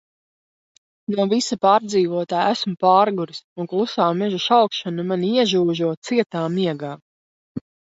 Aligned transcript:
No 1.15 1.25
visa 1.33 1.57
pārdzīvotā 1.65 2.41
esmu 2.55 2.75
pārguris 2.87 3.45
un 3.61 3.71
klusā 3.75 4.11
meža 4.25 4.43
šalkšana 4.49 5.09
mani 5.15 5.35
iežūžo 5.41 5.95
cietā 6.11 6.49
miegā. 6.61 6.97